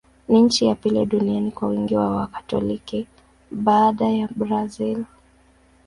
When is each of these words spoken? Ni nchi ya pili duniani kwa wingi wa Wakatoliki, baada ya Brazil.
Ni 0.29 0.41
nchi 0.41 0.65
ya 0.65 0.75
pili 0.75 1.05
duniani 1.05 1.51
kwa 1.51 1.67
wingi 1.67 1.95
wa 1.95 2.09
Wakatoliki, 2.15 3.07
baada 3.51 4.09
ya 4.09 4.27
Brazil. 4.35 5.05